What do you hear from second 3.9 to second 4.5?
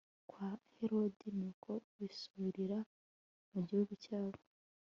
cyabo